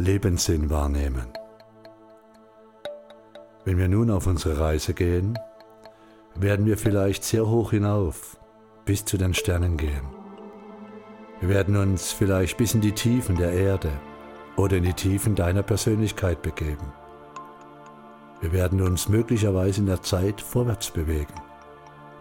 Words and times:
Lebenssinn 0.00 0.70
wahrnehmen. 0.70 1.26
Wenn 3.64 3.78
wir 3.78 3.88
nun 3.88 4.12
auf 4.12 4.28
unsere 4.28 4.60
Reise 4.60 4.94
gehen, 4.94 5.36
werden 6.36 6.66
wir 6.66 6.78
vielleicht 6.78 7.24
sehr 7.24 7.48
hoch 7.48 7.72
hinauf, 7.72 8.36
bis 8.84 9.04
zu 9.04 9.18
den 9.18 9.34
Sternen 9.34 9.76
gehen. 9.76 10.06
Wir 11.40 11.48
werden 11.48 11.76
uns 11.76 12.12
vielleicht 12.12 12.56
bis 12.58 12.74
in 12.74 12.80
die 12.80 12.92
Tiefen 12.92 13.34
der 13.34 13.50
Erde 13.50 13.90
oder 14.56 14.76
in 14.76 14.84
die 14.84 14.92
Tiefen 14.92 15.34
deiner 15.34 15.64
Persönlichkeit 15.64 16.42
begeben. 16.42 16.92
Wir 18.40 18.52
werden 18.52 18.80
uns 18.80 19.08
möglicherweise 19.08 19.80
in 19.80 19.86
der 19.86 20.02
Zeit 20.02 20.40
vorwärts 20.40 20.92
bewegen, 20.92 21.34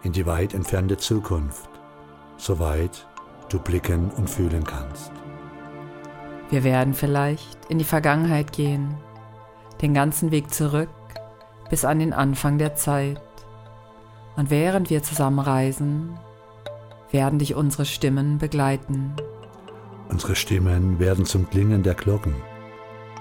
in 0.01 0.13
die 0.13 0.25
weit 0.25 0.55
entfernte 0.55 0.97
Zukunft, 0.97 1.69
soweit 2.37 3.05
du 3.49 3.59
blicken 3.59 4.09
und 4.17 4.27
fühlen 4.27 4.63
kannst. 4.63 5.11
Wir 6.49 6.63
werden 6.63 6.93
vielleicht 6.93 7.65
in 7.69 7.77
die 7.77 7.83
Vergangenheit 7.83 8.53
gehen, 8.53 8.95
den 9.81 9.93
ganzen 9.93 10.31
Weg 10.31 10.53
zurück 10.53 10.89
bis 11.69 11.83
an 11.83 11.99
den 11.99 12.13
Anfang 12.13 12.57
der 12.57 12.75
Zeit. 12.75 13.21
Und 14.35 14.49
während 14.49 14.89
wir 14.89 15.03
zusammen 15.03 15.39
reisen, 15.39 16.17
werden 17.11 17.39
dich 17.39 17.55
unsere 17.55 17.85
Stimmen 17.85 18.37
begleiten. 18.37 19.13
Unsere 20.09 20.35
Stimmen 20.35 20.99
werden 20.99 21.25
zum 21.25 21.49
Klingen 21.49 21.83
der 21.83 21.95
Glocken, 21.95 22.35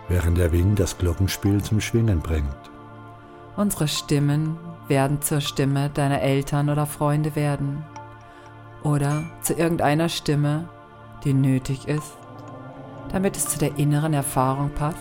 während 0.08 0.38
der 0.38 0.52
Wind 0.52 0.78
das 0.78 0.96
Glockenspiel 0.98 1.62
zum 1.62 1.80
Schwingen 1.80 2.20
bringt. 2.20 2.56
Unsere 3.56 3.88
Stimmen 3.88 4.56
werden 4.86 5.20
zur 5.22 5.40
Stimme 5.40 5.90
deiner 5.90 6.20
Eltern 6.20 6.68
oder 6.70 6.86
Freunde 6.86 7.34
werden 7.34 7.84
oder 8.84 9.24
zu 9.40 9.54
irgendeiner 9.54 10.08
Stimme, 10.08 10.68
die 11.24 11.34
nötig 11.34 11.88
ist, 11.88 12.12
damit 13.12 13.36
es 13.36 13.48
zu 13.48 13.58
der 13.58 13.76
inneren 13.78 14.14
Erfahrung 14.14 14.70
passt, 14.70 14.98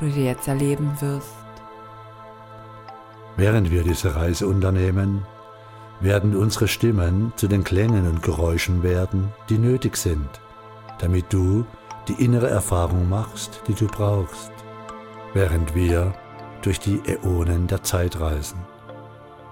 die 0.00 0.10
du 0.10 0.20
jetzt 0.20 0.48
erleben 0.48 0.92
wirst. 1.00 1.34
Während 3.36 3.70
wir 3.70 3.84
diese 3.84 4.16
Reise 4.16 4.46
unternehmen, 4.46 5.24
werden 6.00 6.36
unsere 6.36 6.68
Stimmen 6.68 7.32
zu 7.36 7.48
den 7.48 7.64
Klängen 7.64 8.06
und 8.08 8.22
Geräuschen 8.22 8.82
werden, 8.82 9.32
die 9.48 9.58
nötig 9.58 9.96
sind, 9.96 10.28
damit 10.98 11.32
du 11.32 11.64
die 12.08 12.24
innere 12.24 12.48
Erfahrung 12.48 13.08
machst, 13.08 13.62
die 13.68 13.74
du 13.74 13.86
brauchst, 13.86 14.52
während 15.34 15.74
wir 15.74 16.14
durch 16.62 16.80
die 16.80 17.00
Äonen 17.06 17.66
der 17.66 17.82
Zeit 17.82 18.18
reisen. 18.20 18.58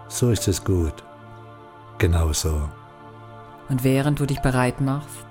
So 0.08 0.30
ist 0.30 0.48
es 0.48 0.64
gut. 0.64 1.04
Genauso. 1.98 2.68
Und 3.68 3.82
während 3.84 4.20
du 4.20 4.26
dich 4.26 4.40
bereit 4.40 4.80
machst, 4.80 5.26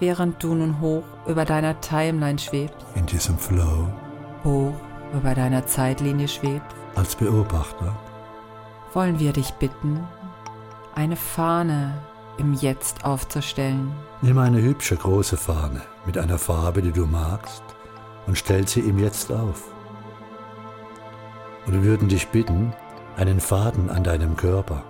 während 0.00 0.42
du 0.42 0.54
nun 0.54 0.80
hoch 0.80 1.04
über 1.26 1.44
deiner 1.44 1.80
Timeline 1.80 2.38
schwebst, 2.38 2.76
in 2.94 3.06
diesem 3.06 3.38
Flow, 3.38 3.88
hoch 4.44 4.74
über 5.12 5.34
deiner 5.34 5.66
Zeitlinie 5.66 6.28
schwebst, 6.28 6.76
als 6.94 7.14
Beobachter, 7.14 7.96
wollen 8.92 9.18
wir 9.18 9.32
dich 9.32 9.52
bitten, 9.54 10.06
eine 10.94 11.16
Fahne 11.16 11.94
im 12.38 12.54
Jetzt 12.54 13.04
aufzustellen. 13.04 13.92
Nimm 14.22 14.38
eine 14.38 14.60
hübsche 14.60 14.96
große 14.96 15.36
Fahne 15.36 15.82
mit 16.06 16.18
einer 16.18 16.38
Farbe, 16.38 16.82
die 16.82 16.92
du 16.92 17.06
magst, 17.06 17.62
und 18.26 18.38
stell 18.38 18.66
sie 18.66 18.80
im 18.80 18.98
Jetzt 18.98 19.30
auf. 19.30 19.64
Und 21.66 21.74
wir 21.74 21.82
würden 21.82 22.08
dich 22.08 22.28
bitten, 22.28 22.72
einen 23.16 23.40
Faden 23.40 23.90
an 23.90 24.04
deinem 24.04 24.36
Körper, 24.36 24.82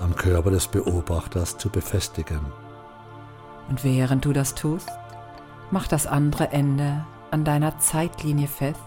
am 0.00 0.14
Körper 0.16 0.50
des 0.50 0.66
Beobachters 0.66 1.56
zu 1.56 1.70
befestigen. 1.70 2.40
Und 3.68 3.84
während 3.84 4.24
du 4.24 4.32
das 4.32 4.54
tust, 4.54 4.90
mach 5.70 5.86
das 5.88 6.06
andere 6.06 6.52
Ende 6.52 7.04
an 7.30 7.44
deiner 7.44 7.78
Zeitlinie 7.78 8.46
fest 8.46 8.80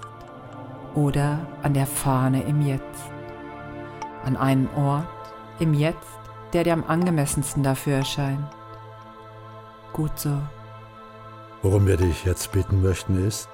oder 0.95 1.39
an 1.63 1.73
der 1.73 1.87
Fahne 1.87 2.43
im 2.43 2.61
Jetzt. 2.61 3.11
An 4.23 4.37
einem 4.37 4.69
Ort 4.75 5.07
im 5.59 5.73
Jetzt, 5.73 6.19
der 6.53 6.63
dir 6.63 6.73
am 6.73 6.83
angemessensten 6.85 7.63
dafür 7.63 7.97
erscheint. 7.97 8.47
Gut 9.93 10.17
so. 10.17 10.37
Worum 11.61 11.87
wir 11.87 11.97
dich 11.97 12.23
jetzt 12.23 12.51
bitten 12.51 12.81
möchten 12.81 13.25
ist, 13.25 13.49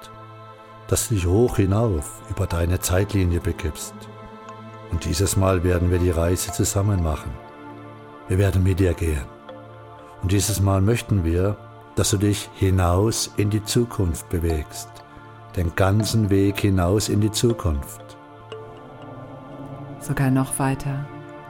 dass 0.87 1.07
du 1.07 1.15
dich 1.15 1.25
hoch 1.25 1.55
hinauf 1.55 2.21
über 2.29 2.45
deine 2.45 2.79
Zeitlinie 2.79 3.39
begibst. 3.39 3.95
Und 4.91 5.05
dieses 5.05 5.37
Mal 5.37 5.63
werden 5.63 5.89
wir 5.89 5.99
die 5.99 6.11
Reise 6.11 6.51
zusammen 6.51 7.01
machen. 7.01 7.31
Wir 8.27 8.37
werden 8.37 8.63
mit 8.63 8.79
dir 8.79 8.93
gehen. 8.93 9.32
Und 10.23 10.31
dieses 10.31 10.61
Mal 10.61 10.79
möchten 10.81 11.25
wir, 11.25 11.57
dass 11.95 12.11
du 12.11 12.17
dich 12.17 12.49
hinaus 12.55 13.31
in 13.35 13.49
die 13.49 13.63
Zukunft 13.63 14.29
bewegst. 14.29 14.89
Den 15.57 15.75
ganzen 15.75 16.29
Weg 16.29 16.61
hinaus 16.61 17.09
in 17.09 17.19
die 17.19 17.31
Zukunft. 17.31 18.01
Sogar 19.99 20.31
noch 20.31 20.57
weiter. 20.59 21.05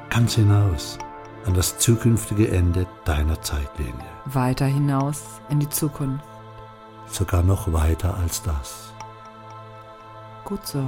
Ganz 0.09 0.33
hinaus 0.33 0.97
an 1.45 1.53
das 1.53 1.77
zukünftige 1.77 2.49
Ende 2.49 2.87
deiner 3.05 3.39
Zeitlinie. 3.41 3.93
Weiter 4.25 4.65
hinaus 4.65 5.23
in 5.49 5.59
die 5.59 5.69
Zukunft. 5.69 6.25
Sogar 7.07 7.43
noch 7.43 7.71
weiter 7.71 8.17
als 8.17 8.41
das. 8.41 8.91
Gut 10.45 10.65
so. 10.65 10.83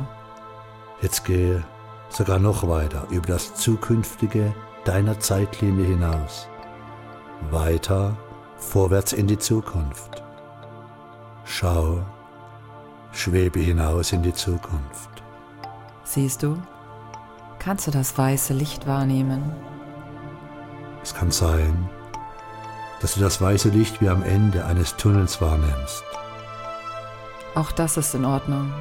Jetzt 1.01 1.23
gehe 1.23 1.63
sogar 2.09 2.39
noch 2.39 2.67
weiter 2.67 3.05
über 3.11 3.27
das 3.27 3.53
zukünftige 3.53 4.55
deiner 4.85 5.19
Zeitlinie 5.19 5.85
hinaus. 5.85 6.47
Weiter 7.51 8.15
vorwärts 8.57 9.13
in 9.13 9.27
die 9.27 9.37
Zukunft. 9.37 10.23
Schau, 11.45 12.03
schwebe 13.11 13.59
hinaus 13.59 14.11
in 14.11 14.23
die 14.23 14.33
Zukunft. 14.33 15.09
Siehst 16.03 16.43
du? 16.43 16.57
Kannst 17.59 17.87
du 17.87 17.91
das 17.91 18.17
weiße 18.17 18.53
Licht 18.53 18.87
wahrnehmen? 18.87 19.53
Es 21.03 21.13
kann 21.13 21.31
sein, 21.31 21.89
dass 23.01 23.15
du 23.15 23.19
das 23.19 23.41
weiße 23.41 23.69
Licht 23.69 24.01
wie 24.01 24.09
am 24.09 24.23
Ende 24.23 24.65
eines 24.65 24.95
Tunnels 24.97 25.41
wahrnimmst. 25.41 26.03
Auch 27.53 27.71
das 27.71 27.97
ist 27.97 28.13
in 28.15 28.25
Ordnung. 28.25 28.71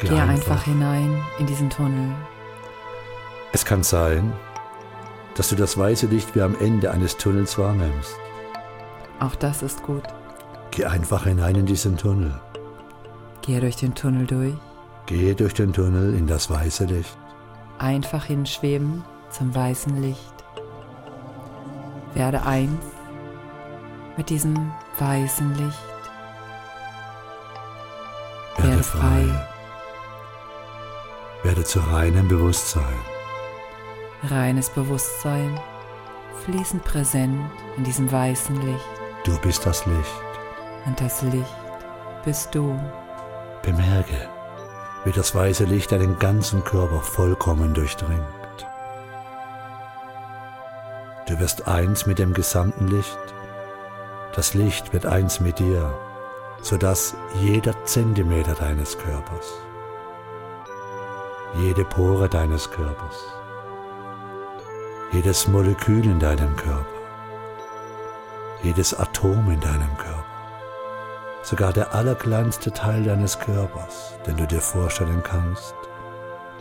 Geh, 0.00 0.08
Geh 0.08 0.20
einfach 0.20 0.64
hinein 0.64 1.22
in 1.38 1.46
diesen 1.46 1.70
Tunnel. 1.70 2.10
Es 3.52 3.64
kann 3.64 3.82
sein, 3.82 4.32
dass 4.32 4.53
du 5.48 5.56
das 5.56 5.76
weiße 5.76 6.06
Licht 6.06 6.34
wie 6.34 6.42
am 6.42 6.54
Ende 6.60 6.90
eines 6.90 7.16
Tunnels 7.16 7.58
wahrnimmst. 7.58 8.14
Auch 9.20 9.34
das 9.34 9.62
ist 9.62 9.82
gut. 9.82 10.02
Geh 10.70 10.84
einfach 10.84 11.24
hinein 11.24 11.56
in 11.56 11.66
diesen 11.66 11.96
Tunnel. 11.96 12.40
Gehe 13.42 13.60
durch 13.60 13.76
den 13.76 13.94
Tunnel 13.94 14.26
durch. 14.26 14.54
Gehe 15.06 15.34
durch 15.34 15.54
den 15.54 15.72
Tunnel 15.72 16.14
in 16.14 16.26
das 16.26 16.50
weiße 16.50 16.84
Licht. 16.86 17.16
Einfach 17.78 18.24
hinschweben 18.24 19.04
zum 19.30 19.54
weißen 19.54 20.00
Licht. 20.00 20.34
Werde 22.14 22.44
eins 22.46 22.84
mit 24.16 24.30
diesem 24.30 24.72
weißen 24.98 25.54
Licht. 25.56 25.78
Werde, 28.56 28.70
Werde 28.70 28.82
frei. 28.84 29.00
frei. 29.00 29.48
Werde 31.42 31.64
zu 31.64 31.80
reinem 31.80 32.28
Bewusstsein. 32.28 33.13
Reines 34.30 34.70
Bewusstsein, 34.70 35.60
fließend 36.44 36.82
präsent 36.84 37.50
in 37.76 37.84
diesem 37.84 38.10
weißen 38.10 38.60
Licht. 38.62 38.84
Du 39.24 39.38
bist 39.40 39.66
das 39.66 39.84
Licht. 39.86 40.22
Und 40.86 41.00
das 41.00 41.22
Licht 41.22 41.56
bist 42.24 42.54
du. 42.54 42.78
Bemerke, 43.62 44.28
wie 45.04 45.12
das 45.12 45.34
weiße 45.34 45.64
Licht 45.64 45.92
deinen 45.92 46.18
ganzen 46.18 46.64
Körper 46.64 47.00
vollkommen 47.00 47.74
durchdringt. 47.74 48.20
Du 51.26 51.38
wirst 51.38 51.66
eins 51.66 52.06
mit 52.06 52.18
dem 52.18 52.34
gesamten 52.34 52.88
Licht. 52.88 53.18
Das 54.34 54.54
Licht 54.54 54.92
wird 54.92 55.06
eins 55.06 55.40
mit 55.40 55.58
dir, 55.58 55.94
sodass 56.60 57.14
jeder 57.40 57.74
Zentimeter 57.84 58.54
deines 58.54 58.98
Körpers, 58.98 59.52
jede 61.56 61.84
Pore 61.84 62.28
deines 62.28 62.70
Körpers, 62.70 63.24
jedes 65.14 65.46
Molekül 65.46 66.04
in 66.04 66.18
deinem 66.18 66.56
Körper, 66.56 66.84
jedes 68.64 68.92
Atom 68.98 69.48
in 69.48 69.60
deinem 69.60 69.96
Körper, 69.96 70.24
sogar 71.42 71.72
der 71.72 71.94
allerkleinste 71.94 72.72
Teil 72.72 73.04
deines 73.04 73.38
Körpers, 73.38 74.18
den 74.26 74.36
du 74.36 74.44
dir 74.44 74.60
vorstellen 74.60 75.22
kannst, 75.22 75.76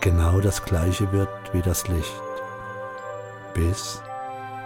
genau 0.02 0.40
das 0.40 0.64
gleiche 0.64 1.12
wird 1.12 1.30
wie 1.52 1.64
das 1.64 1.88
Licht, 1.88 2.22
bis 3.56 4.04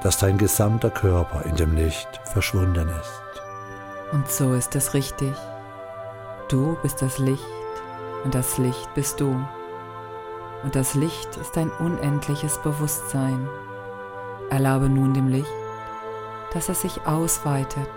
dass 0.03 0.17
dein 0.17 0.37
gesamter 0.37 0.89
Körper 0.89 1.45
in 1.45 1.55
dem 1.55 1.73
Licht 1.73 2.19
verschwunden 2.25 2.89
ist. 2.89 3.21
Und 4.11 4.29
so 4.29 4.53
ist 4.53 4.75
es 4.75 4.93
richtig. 4.93 5.33
Du 6.49 6.77
bist 6.83 7.01
das 7.01 7.19
Licht 7.19 7.41
und 8.25 8.35
das 8.35 8.57
Licht 8.57 8.93
bist 8.95 9.21
du. 9.21 9.41
Und 10.63 10.75
das 10.75 10.93
Licht 10.93 11.37
ist 11.37 11.57
ein 11.57 11.71
unendliches 11.79 12.57
Bewusstsein. 12.57 13.47
Erlaube 14.49 14.89
nun 14.89 15.13
dem 15.13 15.27
Licht, 15.27 15.51
dass 16.53 16.69
es 16.69 16.81
sich 16.81 17.05
ausweitet. 17.05 17.87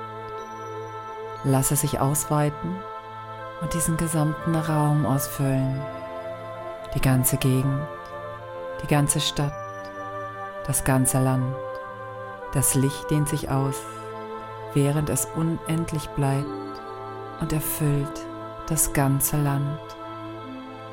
Lass 1.45 1.71
es 1.71 1.83
sich 1.83 2.01
ausweiten 2.01 2.77
und 3.61 3.73
diesen 3.73 3.97
gesamten 3.97 4.55
Raum 4.55 5.07
ausfüllen. 5.07 5.81
Die 6.95 7.01
ganze 7.01 7.37
Gegend, 7.37 7.81
die 8.83 8.89
ganze 8.89 9.21
Stadt, 9.21 9.53
das 10.67 10.85
ganze 10.85 11.23
Land. 11.23 11.55
Das 12.53 12.75
Licht 12.75 13.11
dehnt 13.11 13.29
sich 13.29 13.49
aus, 13.49 13.77
während 14.75 15.09
es 15.09 15.29
unendlich 15.37 16.09
bleibt 16.11 16.47
und 17.41 17.53
erfüllt 17.53 18.27
das 18.67 18.93
ganze 18.93 19.37
Land. 19.41 19.79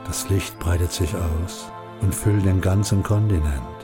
Das 0.05 0.29
Licht 0.29 0.57
breitet 0.59 0.91
sich 0.91 1.15
aus 1.15 1.71
und 2.01 2.13
füllt 2.13 2.45
den 2.45 2.61
ganzen 2.61 3.03
Kontinent. 3.03 3.76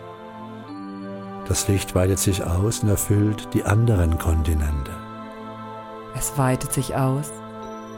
Das 1.48 1.68
Licht 1.68 1.94
weitet 1.94 2.20
sich 2.20 2.46
aus 2.46 2.84
und 2.84 2.90
erfüllt 2.90 3.54
die 3.54 3.66
anderen 3.66 4.18
Kontinente. 4.18 4.92
Es 6.16 6.38
weitet 6.38 6.72
sich 6.72 6.96
aus, 6.96 7.32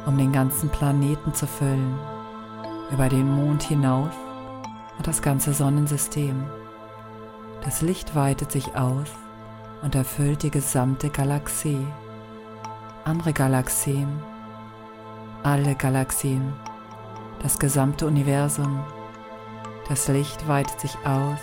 um 0.08 0.18
den 0.18 0.32
ganzen 0.32 0.70
Planeten 0.70 1.34
zu 1.34 1.46
füllen, 1.46 2.00
über 2.92 3.08
den 3.08 3.30
Mond 3.30 3.62
hinaus 3.62 4.14
und 4.98 5.06
das 5.06 5.22
ganze 5.22 5.54
Sonnensystem. 5.54 6.44
Das 7.64 7.82
Licht 7.82 8.16
weitet 8.16 8.52
sich 8.52 8.76
aus 8.76 9.10
und 9.84 9.94
erfüllt 9.94 10.42
die 10.42 10.52
gesamte 10.52 11.10
Galaxie, 11.10 11.86
andere 13.04 13.34
Galaxien, 13.34 14.08
alle 15.44 15.76
Galaxien, 15.76 16.54
das 17.44 17.60
gesamte 17.60 18.08
Universum. 18.08 18.84
Das 19.88 20.08
Licht 20.08 20.48
weitet 20.48 20.80
sich 20.80 20.98
aus 21.06 21.40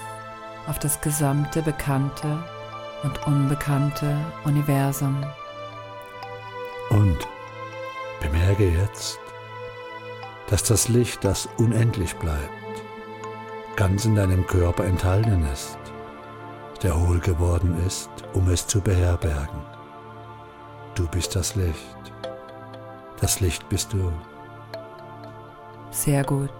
auf 0.67 0.79
das 0.79 1.01
gesamte 1.01 1.63
bekannte 1.63 2.43
und 3.03 3.27
unbekannte 3.27 4.17
Universum. 4.45 5.25
Und 6.91 7.19
bemerke 8.21 8.69
jetzt, 8.69 9.19
dass 10.49 10.63
das 10.63 10.89
Licht, 10.89 11.25
das 11.25 11.49
unendlich 11.57 12.15
bleibt, 12.17 12.51
ganz 13.77 14.05
in 14.05 14.15
deinem 14.15 14.47
Körper 14.47 14.85
enthalten 14.85 15.47
ist, 15.53 15.79
der 16.83 16.99
hohl 16.99 17.21
geworden 17.21 17.77
ist, 17.87 18.11
um 18.35 18.49
es 18.49 18.67
zu 18.67 18.81
beherbergen. 18.81 19.63
Du 20.95 21.09
bist 21.09 21.35
das 21.35 21.55
Licht. 21.55 22.13
Das 23.21 23.41
Licht 23.41 23.69
bist 23.69 23.93
du. 23.93 24.13
Sehr 25.91 26.25
gut. 26.25 26.51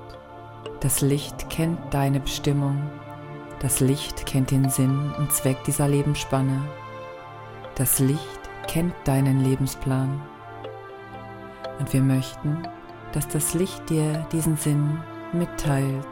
Das 0.81 1.01
Licht 1.01 1.51
kennt 1.51 1.93
deine 1.93 2.21
Bestimmung. 2.21 2.91
Das 3.63 3.79
Licht 3.79 4.27
kennt 4.27 4.51
den 4.51 4.69
Sinn 4.71 5.13
und 5.19 5.33
Zweck 5.33 5.63
dieser 5.63 5.87
Lebensspanne. 5.87 6.61
Das 7.77 8.01
Licht 8.01 8.41
kennt 8.67 8.93
deinen 9.05 9.45
Lebensplan. 9.45 10.21
Und 11.79 11.93
wir 11.93 12.03
möchten, 12.03 12.67
dass 13.13 13.29
das 13.29 13.55
Licht 13.55 13.89
dir 13.89 14.27
diesen 14.33 14.57
Sinn 14.57 15.01
mitteilt. 15.33 16.05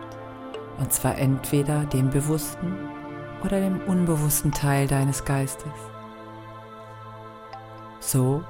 Und 0.79 0.93
zwar 0.93 1.19
entweder 1.19 1.87
dem 1.87 2.11
bewussten 2.11 2.89
oder 3.43 3.59
dem 3.59 3.81
unbewussten 3.81 4.53
Teil 4.53 4.87
deines 4.87 5.25
Geistes. 5.25 5.73
So 7.99 8.45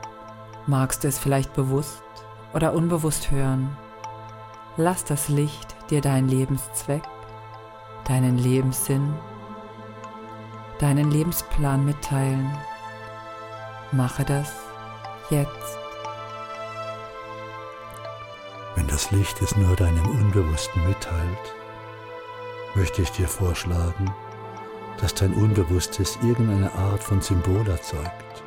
magst 0.67 1.05
du 1.05 1.09
es 1.09 1.19
vielleicht 1.19 1.55
bewusst 1.55 2.03
oder 2.53 2.75
unbewusst 2.75 3.31
hören. 3.31 3.75
Lass 4.77 5.05
das 5.05 5.31
Licht 5.31 5.75
dir 5.89 6.03
deinen 6.03 6.29
Lebenszweck, 6.29 7.03
deinen 8.11 8.39
Lebenssinn, 8.39 9.15
deinen 10.81 11.13
Lebensplan 11.13 11.85
mitteilen. 11.85 12.51
Mache 13.93 14.25
das 14.25 14.53
jetzt. 15.31 15.79
Wenn 18.75 18.89
das 18.89 19.13
Licht 19.13 19.41
es 19.41 19.57
nur 19.57 19.77
deinem 19.77 20.05
Unbewussten 20.09 20.85
mitteilt, 20.89 21.55
möchte 22.75 23.03
ich 23.03 23.13
dir 23.13 23.29
vorschlagen, 23.29 24.13
dass 25.01 25.15
dein 25.15 25.33
Unbewusstes 25.33 26.19
irgendeine 26.21 26.75
Art 26.75 27.05
von 27.05 27.21
Symbol 27.21 27.65
erzeugt 27.69 28.43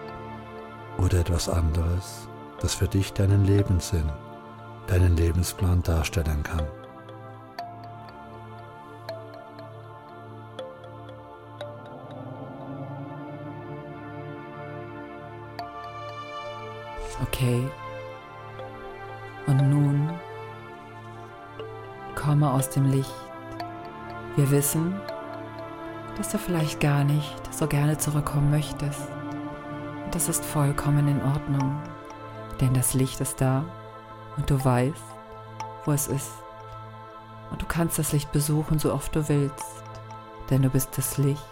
oder 0.97 1.21
etwas 1.21 1.47
anderes, 1.47 2.27
das 2.59 2.75
für 2.75 2.89
dich 2.89 3.13
deinen 3.13 3.45
Lebenssinn, 3.45 4.11
deinen 4.87 5.15
Lebensplan 5.15 5.81
darstellen 5.83 6.43
kann. 6.43 6.67
Und 19.47 19.69
nun 19.69 20.09
komme 22.15 22.51
aus 22.51 22.69
dem 22.69 22.85
Licht. 22.85 23.13
Wir 24.35 24.49
wissen, 24.49 24.95
dass 26.17 26.29
du 26.29 26.37
vielleicht 26.37 26.79
gar 26.79 27.03
nicht 27.03 27.33
so 27.53 27.67
gerne 27.67 27.97
zurückkommen 27.97 28.49
möchtest. 28.51 29.01
Und 30.05 30.15
das 30.15 30.29
ist 30.29 30.43
vollkommen 30.45 31.07
in 31.07 31.21
Ordnung, 31.21 31.81
denn 32.61 32.73
das 32.73 32.93
Licht 32.93 33.19
ist 33.19 33.41
da 33.41 33.65
und 34.37 34.49
du 34.49 34.63
weißt, 34.63 35.03
wo 35.85 35.91
es 35.91 36.07
ist. 36.07 36.31
Und 37.51 37.61
du 37.61 37.65
kannst 37.67 37.99
das 37.99 38.13
Licht 38.13 38.31
besuchen, 38.31 38.79
so 38.79 38.93
oft 38.93 39.15
du 39.15 39.27
willst, 39.27 39.83
denn 40.49 40.61
du 40.61 40.69
bist 40.69 40.97
das 40.97 41.17
Licht 41.17 41.43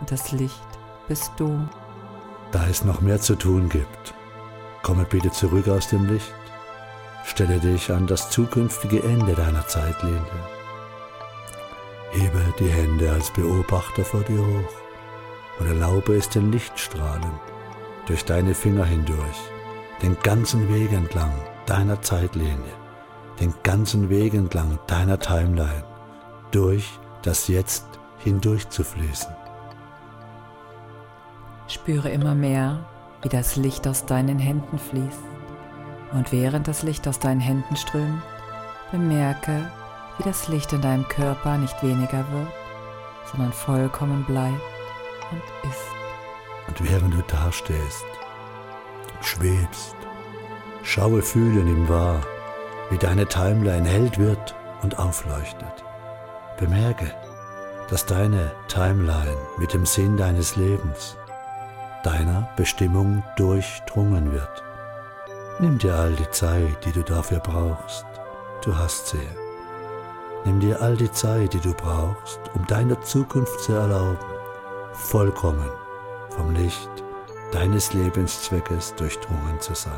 und 0.00 0.10
das 0.10 0.32
Licht 0.32 0.66
bist 1.08 1.32
du. 1.36 1.68
Da 2.52 2.66
es 2.66 2.84
noch 2.84 3.00
mehr 3.00 3.20
zu 3.20 3.34
tun 3.34 3.68
gibt, 3.68 4.14
komme 4.82 5.04
bitte 5.04 5.30
zurück 5.30 5.68
aus 5.68 5.88
dem 5.88 6.06
Licht, 6.06 6.32
stelle 7.24 7.58
dich 7.58 7.92
an 7.92 8.06
das 8.06 8.30
zukünftige 8.30 9.02
Ende 9.02 9.34
deiner 9.34 9.66
Zeitlinie 9.66 10.20
Hebe 12.12 12.44
die 12.58 12.68
Hände 12.68 13.10
als 13.10 13.30
Beobachter 13.30 14.04
vor 14.04 14.20
dir 14.20 14.38
hoch 14.38 14.72
und 15.58 15.66
erlaube 15.66 16.14
es 16.14 16.28
den 16.28 16.52
Lichtstrahlen 16.52 17.32
durch 18.06 18.26
deine 18.26 18.54
Finger 18.54 18.84
hindurch, 18.84 19.38
den 20.02 20.18
ganzen 20.22 20.68
Weg 20.68 20.92
entlang 20.92 21.32
deiner 21.64 22.02
Zeitlinie, 22.02 22.74
den 23.40 23.54
ganzen 23.62 24.10
Weg 24.10 24.34
entlang 24.34 24.78
deiner 24.88 25.18
Timeline, 25.18 25.84
durch 26.50 26.86
das 27.22 27.48
Jetzt 27.48 27.86
hindurch 28.18 28.68
zu 28.68 28.84
fließen. 28.84 29.34
Spüre 31.66 32.10
immer 32.10 32.34
mehr, 32.34 32.84
wie 33.22 33.30
das 33.30 33.56
Licht 33.56 33.88
aus 33.88 34.04
deinen 34.04 34.38
Händen 34.38 34.78
fließt. 34.78 35.22
Und 36.12 36.30
während 36.32 36.68
das 36.68 36.82
Licht 36.82 37.08
aus 37.08 37.18
deinen 37.18 37.40
Händen 37.40 37.76
strömt, 37.76 38.22
bemerke, 38.90 39.70
wie 40.18 40.22
das 40.24 40.48
Licht 40.48 40.72
in 40.72 40.82
deinem 40.82 41.08
Körper 41.08 41.56
nicht 41.56 41.82
weniger 41.82 42.24
wird, 42.32 42.52
sondern 43.30 43.52
vollkommen 43.52 44.24
bleibt 44.24 44.60
und 45.30 45.70
ist. 45.70 45.86
Und 46.68 46.90
während 46.90 47.14
du 47.14 47.22
dastehst, 47.22 48.04
schwebst, 49.22 49.96
schaue, 50.82 51.22
fühle, 51.22 51.64
nimm 51.64 51.88
wahr, 51.88 52.20
wie 52.90 52.98
deine 52.98 53.26
Timeline 53.26 53.88
hell 53.88 54.10
wird 54.16 54.54
und 54.82 54.98
aufleuchtet. 54.98 55.84
Bemerke, 56.58 57.12
dass 57.88 58.06
deine 58.06 58.52
Timeline 58.68 59.36
mit 59.58 59.72
dem 59.72 59.86
Sinn 59.86 60.16
deines 60.16 60.56
Lebens, 60.56 61.16
deiner 62.04 62.48
Bestimmung 62.56 63.22
durchdrungen 63.36 64.32
wird. 64.32 64.62
Nimm 65.58 65.78
dir 65.78 65.94
all 65.94 66.12
die 66.14 66.30
Zeit, 66.30 66.84
die 66.84 66.92
du 66.92 67.02
dafür 67.02 67.38
brauchst. 67.38 68.06
Du 68.64 68.76
hast 68.76 69.08
sie. 69.08 69.28
Nimm 70.44 70.60
dir 70.60 70.80
all 70.80 70.96
die 70.96 71.12
Zeit, 71.12 71.52
die 71.52 71.60
du 71.60 71.74
brauchst, 71.74 72.40
um 72.54 72.66
deiner 72.66 73.00
Zukunft 73.02 73.60
zu 73.60 73.72
erlauben, 73.72 74.18
vollkommen 74.92 75.70
vom 76.30 76.54
Licht 76.54 76.90
deines 77.52 77.92
Lebenszweckes 77.92 78.94
durchdrungen 78.94 79.60
zu 79.60 79.74
sein. 79.74 79.92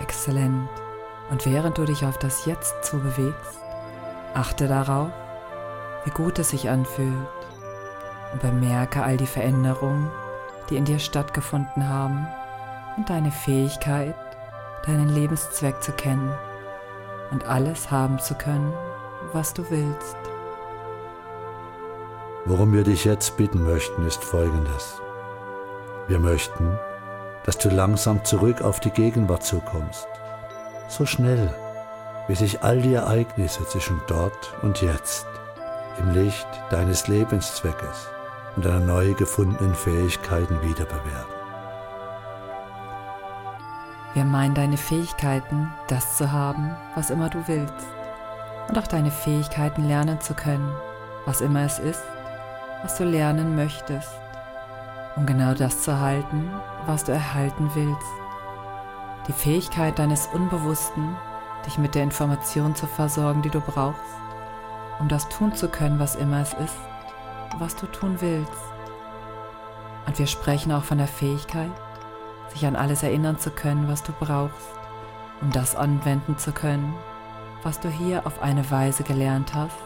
Exzellent. 0.00 0.68
Und 1.30 1.44
während 1.44 1.76
du 1.76 1.84
dich 1.84 2.04
auf 2.04 2.18
das 2.18 2.46
Jetzt 2.46 2.74
zubewegst, 2.82 3.60
achte 4.34 4.68
darauf, 4.68 5.10
wie 6.04 6.10
gut 6.10 6.38
es 6.38 6.50
sich 6.50 6.70
anfühlt 6.70 7.28
und 8.32 8.40
bemerke 8.40 9.02
all 9.02 9.16
die 9.16 9.26
Veränderungen, 9.26 10.10
die 10.70 10.76
in 10.76 10.84
dir 10.84 10.98
stattgefunden 10.98 11.88
haben 11.88 12.26
und 12.96 13.10
deine 13.10 13.30
Fähigkeit, 13.30 14.14
deinen 14.86 15.08
Lebenszweck 15.08 15.82
zu 15.82 15.92
kennen 15.92 16.32
und 17.30 17.44
alles 17.44 17.90
haben 17.90 18.18
zu 18.18 18.34
können, 18.34 18.72
was 19.32 19.52
du 19.54 19.68
willst. 19.70 20.16
Worum 22.44 22.72
wir 22.72 22.84
dich 22.84 23.04
jetzt 23.04 23.36
bitten 23.36 23.64
möchten, 23.64 24.06
ist 24.06 24.22
Folgendes. 24.22 25.00
Wir 26.06 26.20
möchten, 26.20 26.78
dass 27.44 27.58
du 27.58 27.68
langsam 27.68 28.24
zurück 28.24 28.62
auf 28.62 28.78
die 28.78 28.90
Gegenwart 28.90 29.42
zukommst. 29.42 30.06
So 30.88 31.04
schnell, 31.04 31.52
wie 32.28 32.36
sich 32.36 32.62
all 32.62 32.80
die 32.80 32.94
Ereignisse 32.94 33.66
zwischen 33.66 34.00
dort 34.06 34.54
und 34.62 34.80
jetzt 34.80 35.26
im 35.98 36.12
Licht 36.12 36.46
deines 36.70 37.08
Lebenszweckes 37.08 38.08
und 38.54 38.64
deiner 38.64 38.80
neu 38.80 39.14
gefundenen 39.14 39.74
Fähigkeiten 39.74 40.62
wiederbewerten. 40.62 41.35
Wir 44.16 44.24
meinen 44.24 44.54
deine 44.54 44.78
Fähigkeiten, 44.78 45.70
das 45.88 46.16
zu 46.16 46.32
haben, 46.32 46.74
was 46.94 47.10
immer 47.10 47.28
du 47.28 47.46
willst. 47.48 47.86
Und 48.66 48.78
auch 48.78 48.86
deine 48.86 49.10
Fähigkeiten 49.10 49.86
lernen 49.86 50.22
zu 50.22 50.32
können, 50.32 50.74
was 51.26 51.42
immer 51.42 51.60
es 51.64 51.78
ist, 51.78 52.02
was 52.82 52.96
du 52.96 53.04
lernen 53.04 53.54
möchtest. 53.54 54.08
Um 55.16 55.26
genau 55.26 55.52
das 55.52 55.82
zu 55.82 55.90
erhalten, 55.90 56.50
was 56.86 57.04
du 57.04 57.12
erhalten 57.12 57.70
willst. 57.74 58.06
Die 59.28 59.34
Fähigkeit 59.34 59.98
deines 59.98 60.28
Unbewussten, 60.28 61.14
dich 61.66 61.76
mit 61.76 61.94
der 61.94 62.04
Information 62.04 62.74
zu 62.74 62.86
versorgen, 62.86 63.42
die 63.42 63.50
du 63.50 63.60
brauchst, 63.60 64.00
um 64.98 65.08
das 65.08 65.28
tun 65.28 65.54
zu 65.54 65.68
können, 65.68 65.98
was 65.98 66.16
immer 66.16 66.40
es 66.40 66.54
ist, 66.54 66.78
was 67.58 67.76
du 67.76 67.84
tun 67.84 68.16
willst. 68.20 68.62
Und 70.06 70.18
wir 70.18 70.26
sprechen 70.26 70.72
auch 70.72 70.84
von 70.84 70.96
der 70.96 71.06
Fähigkeit, 71.06 71.70
sich 72.52 72.66
an 72.66 72.76
alles 72.76 73.02
erinnern 73.02 73.38
zu 73.38 73.50
können, 73.50 73.88
was 73.88 74.02
du 74.02 74.12
brauchst, 74.12 74.68
um 75.40 75.50
das 75.50 75.76
anwenden 75.76 76.38
zu 76.38 76.52
können, 76.52 76.94
was 77.62 77.80
du 77.80 77.88
hier 77.88 78.26
auf 78.26 78.42
eine 78.42 78.70
Weise 78.70 79.02
gelernt 79.02 79.54
hast, 79.54 79.76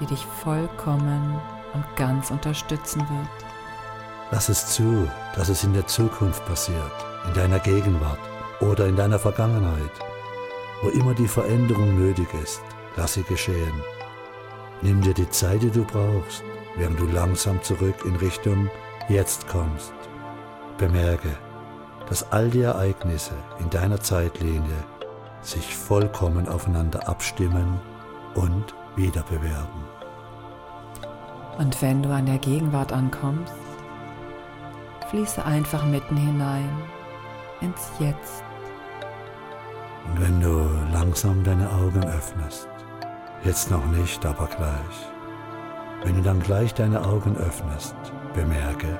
die 0.00 0.06
dich 0.06 0.24
vollkommen 0.42 1.40
und 1.72 1.84
ganz 1.96 2.30
unterstützen 2.30 3.00
wird. 3.00 3.44
Lass 4.30 4.48
es 4.48 4.66
zu, 4.68 5.08
dass 5.36 5.48
es 5.48 5.64
in 5.64 5.74
der 5.74 5.86
Zukunft 5.86 6.44
passiert, 6.46 6.92
in 7.26 7.34
deiner 7.34 7.58
Gegenwart 7.58 8.18
oder 8.60 8.86
in 8.86 8.96
deiner 8.96 9.18
Vergangenheit. 9.18 9.92
Wo 10.82 10.88
immer 10.88 11.14
die 11.14 11.28
Veränderung 11.28 11.98
nötig 11.98 12.28
ist, 12.42 12.60
lass 12.96 13.14
sie 13.14 13.22
geschehen. 13.22 13.82
Nimm 14.82 15.00
dir 15.00 15.14
die 15.14 15.30
Zeit, 15.30 15.62
die 15.62 15.70
du 15.70 15.84
brauchst, 15.84 16.42
während 16.76 16.98
du 16.98 17.06
langsam 17.06 17.62
zurück 17.62 18.04
in 18.04 18.16
Richtung 18.16 18.68
Jetzt 19.08 19.46
kommst. 19.48 19.92
Bemerke, 20.78 21.36
dass 22.08 22.30
all 22.32 22.50
die 22.50 22.62
Ereignisse 22.62 23.34
in 23.60 23.70
deiner 23.70 24.00
Zeitlinie 24.00 24.84
sich 25.42 25.76
vollkommen 25.76 26.48
aufeinander 26.48 27.08
abstimmen 27.08 27.80
und 28.34 28.74
wiederbewerben. 28.96 29.84
Und 31.58 31.80
wenn 31.82 32.02
du 32.02 32.10
an 32.10 32.26
der 32.26 32.38
Gegenwart 32.38 32.92
ankommst, 32.92 33.52
fließe 35.10 35.44
einfach 35.44 35.84
mitten 35.84 36.16
hinein 36.16 36.68
ins 37.60 37.90
Jetzt. 37.98 38.42
Und 40.06 40.20
wenn 40.20 40.40
du 40.40 40.68
langsam 40.92 41.42
deine 41.44 41.70
Augen 41.70 42.04
öffnest, 42.04 42.68
jetzt 43.44 43.70
noch 43.70 43.86
nicht, 43.86 44.24
aber 44.26 44.46
gleich, 44.46 45.12
wenn 46.02 46.16
du 46.16 46.22
dann 46.22 46.40
gleich 46.40 46.74
deine 46.74 47.04
Augen 47.04 47.36
öffnest, 47.36 47.94
bemerke, 48.34 48.98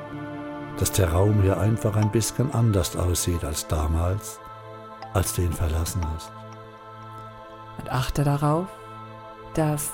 dass 0.78 0.92
der 0.92 1.12
Raum 1.12 1.42
hier 1.42 1.58
einfach 1.58 1.96
ein 1.96 2.10
bisschen 2.10 2.52
anders 2.52 2.96
aussieht 2.96 3.44
als 3.44 3.68
damals, 3.68 4.40
als 5.12 5.34
du 5.34 5.42
ihn 5.42 5.52
verlassen 5.52 6.02
hast. 6.14 6.32
Und 7.78 7.90
achte 7.90 8.24
darauf, 8.24 8.66
dass, 9.54 9.92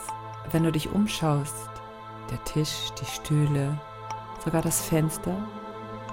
wenn 0.50 0.64
du 0.64 0.72
dich 0.72 0.90
umschaust, 0.90 1.54
der 2.30 2.42
Tisch, 2.44 2.90
die 3.00 3.06
Stühle, 3.06 3.78
sogar 4.44 4.62
das 4.62 4.80
Fenster 4.80 5.36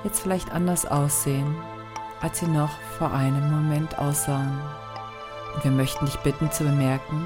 jetzt 0.03 0.21
vielleicht 0.21 0.51
anders 0.51 0.86
aussehen, 0.86 1.55
als 2.21 2.39
sie 2.39 2.47
noch 2.47 2.71
vor 2.97 3.12
einem 3.12 3.51
Moment 3.51 3.97
aussahen. 4.00 4.59
Und 5.55 5.63
wir 5.63 5.71
möchten 5.71 6.05
dich 6.05 6.17
bitten 6.17 6.51
zu 6.51 6.63
bemerken, 6.63 7.25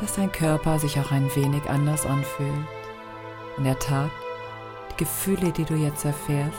dass 0.00 0.14
dein 0.14 0.32
Körper 0.32 0.78
sich 0.78 0.98
auch 1.00 1.10
ein 1.10 1.34
wenig 1.34 1.68
anders 1.68 2.06
anfühlt. 2.06 2.66
In 3.56 3.64
der 3.64 3.78
Tat, 3.78 4.10
Gefühle, 4.96 5.50
die 5.50 5.64
du 5.64 5.74
jetzt 5.74 6.04
erfährst, 6.04 6.58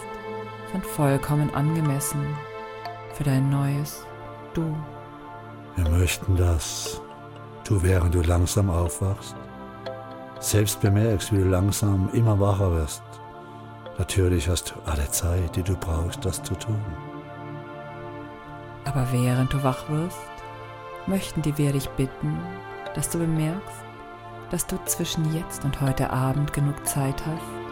sind 0.71 0.85
vollkommen 0.85 1.53
angemessen 1.53 2.25
für 3.13 3.23
dein 3.23 3.49
neues 3.49 4.05
Du. 4.53 4.75
Wir 5.75 5.89
möchten, 5.89 6.35
dass 6.35 7.01
du, 7.65 7.81
während 7.81 8.13
du 8.13 8.21
langsam 8.21 8.69
aufwachst, 8.69 9.35
selbst 10.39 10.81
bemerkst, 10.81 11.31
wie 11.33 11.37
du 11.37 11.49
langsam 11.49 12.09
immer 12.13 12.39
wacher 12.39 12.71
wirst. 12.71 13.03
Natürlich 13.97 14.49
hast 14.49 14.71
du 14.71 14.89
alle 14.89 15.09
Zeit, 15.09 15.55
die 15.55 15.63
du 15.63 15.75
brauchst, 15.75 16.23
das 16.25 16.43
zu 16.43 16.55
tun. 16.55 16.79
Aber 18.85 19.07
während 19.11 19.51
du 19.53 19.63
wach 19.63 19.89
wirst, 19.89 20.17
möchten 21.07 21.41
die 21.41 21.57
wir 21.57 21.71
dich 21.71 21.89
bitten, 21.91 22.37
dass 22.93 23.09
du 23.09 23.19
bemerkst, 23.19 23.83
dass 24.51 24.67
du 24.67 24.77
zwischen 24.85 25.33
jetzt 25.33 25.63
und 25.65 25.81
heute 25.81 26.11
Abend 26.11 26.53
genug 26.53 26.85
Zeit 26.85 27.25
hast, 27.25 27.64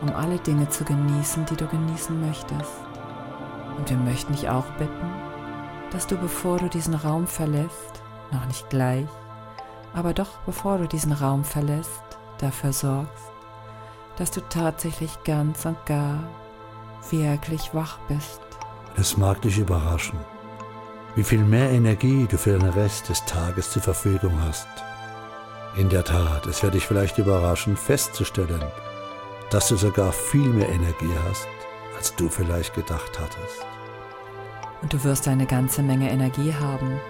um 0.00 0.14
alle 0.14 0.38
Dinge 0.38 0.68
zu 0.68 0.84
genießen, 0.84 1.46
die 1.46 1.56
du 1.56 1.66
genießen 1.66 2.20
möchtest. 2.20 2.72
Und 3.76 3.88
wir 3.90 3.96
möchten 3.96 4.32
dich 4.32 4.48
auch 4.48 4.66
bitten, 4.78 5.10
dass 5.90 6.06
du, 6.06 6.16
bevor 6.16 6.58
du 6.58 6.68
diesen 6.68 6.94
Raum 6.94 7.26
verlässt, 7.26 8.02
noch 8.32 8.46
nicht 8.46 8.68
gleich, 8.70 9.06
aber 9.94 10.12
doch 10.12 10.38
bevor 10.44 10.78
du 10.78 10.88
diesen 10.88 11.12
Raum 11.12 11.44
verlässt, 11.44 12.02
dafür 12.38 12.72
sorgst, 12.72 13.32
dass 14.16 14.30
du 14.30 14.40
tatsächlich 14.48 15.22
ganz 15.24 15.64
und 15.64 15.84
gar 15.86 16.18
wirklich 17.10 17.74
wach 17.74 17.98
bist. 18.08 18.40
Es 18.96 19.16
mag 19.16 19.40
dich 19.42 19.58
überraschen, 19.58 20.18
wie 21.14 21.24
viel 21.24 21.44
mehr 21.44 21.70
Energie 21.70 22.26
du 22.28 22.36
für 22.36 22.58
den 22.58 22.68
Rest 22.70 23.08
des 23.08 23.24
Tages 23.24 23.70
zur 23.70 23.82
Verfügung 23.82 24.32
hast. 24.42 24.68
In 25.76 25.88
der 25.88 26.04
Tat, 26.04 26.46
es 26.46 26.62
wird 26.62 26.74
dich 26.74 26.86
vielleicht 26.86 27.18
überraschen, 27.18 27.76
festzustellen, 27.76 28.64
dass 29.50 29.68
du 29.68 29.76
sogar 29.76 30.12
viel 30.12 30.48
mehr 30.48 30.68
Energie 30.68 31.14
hast, 31.28 31.46
als 31.96 32.14
du 32.14 32.28
vielleicht 32.28 32.74
gedacht 32.74 33.18
hattest. 33.18 33.66
Und 34.82 34.92
du 34.92 35.02
wirst 35.04 35.28
eine 35.28 35.46
ganze 35.46 35.82
Menge 35.82 36.10
Energie 36.10 36.54
haben, 36.54 37.00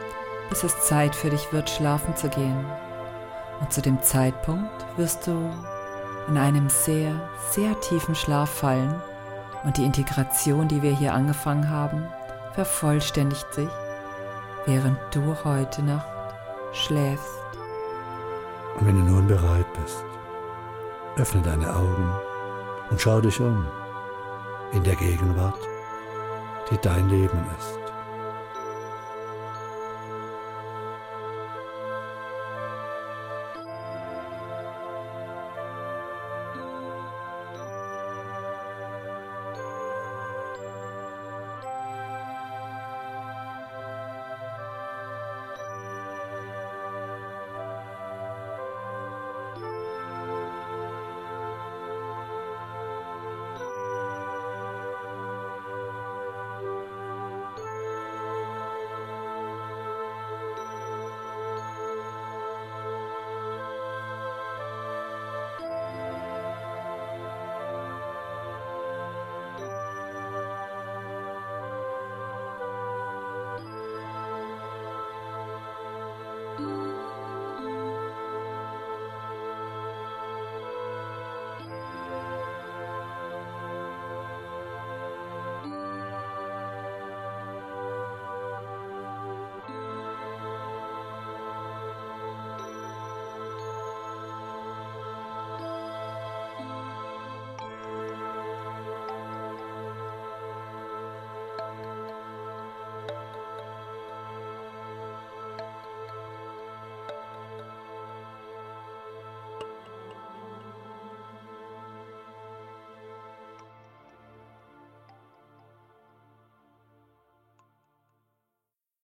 bis 0.49 0.63
es 0.63 0.87
Zeit 0.87 1.15
für 1.15 1.31
dich 1.31 1.53
wird, 1.53 1.69
schlafen 1.69 2.15
zu 2.15 2.29
gehen. 2.29 2.65
Und 3.61 3.73
zu 3.73 3.81
dem 3.81 4.03
Zeitpunkt 4.03 4.87
wirst 4.97 5.27
du 5.27 5.51
in 6.29 6.39
einem 6.39 6.69
sehr, 6.69 7.29
sehr 7.51 7.79
tiefen 7.81 8.15
Schlaf 8.15 8.51
fallen 8.51 8.95
und 9.65 9.77
die 9.77 9.85
Integration, 9.85 10.69
die 10.69 10.83
wir 10.83 10.93
hier 10.93 11.15
angefangen 11.15 11.71
haben, 11.71 12.07
vervollständigt 12.53 13.53
sich, 13.53 13.69
während 14.67 14.99
du 15.13 15.37
heute 15.45 15.83
Nacht 15.83 16.07
schläfst. 16.73 17.41
Und 18.79 18.87
wenn 18.87 18.97
du 18.97 19.13
nun 19.13 19.27
bereit 19.27 19.67
bist, 19.83 20.05
öffne 21.17 21.43
deine 21.43 21.75
Augen 21.75 22.13
und 22.91 23.01
schau 23.01 23.21
dich 23.21 23.41
um 23.41 23.67
in 24.73 24.83
der 24.85 24.97
Gegenwart, 24.97 25.59
die 26.71 26.79
dein 26.79 27.09
Leben 27.09 27.45
ist. 27.59 27.86